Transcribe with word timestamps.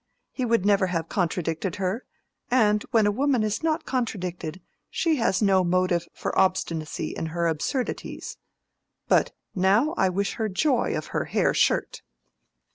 He 0.31 0.45
would 0.45 0.65
never 0.65 0.87
have 0.87 1.09
contradicted 1.09 1.75
her, 1.75 2.05
and 2.49 2.81
when 2.89 3.05
a 3.05 3.11
woman 3.11 3.43
is 3.43 3.61
not 3.61 3.85
contradicted, 3.85 4.59
she 4.89 5.17
has 5.17 5.43
no 5.43 5.63
motive 5.63 6.07
for 6.11 6.35
obstinacy 6.35 7.13
in 7.15 7.27
her 7.27 7.45
absurdities. 7.45 8.37
But 9.07 9.31
now 9.53 9.93
I 9.97 10.09
wish 10.09 10.37
her 10.37 10.49
joy 10.49 10.97
of 10.97 11.05
her 11.13 11.25
hair 11.25 11.53
shirt." 11.53 12.01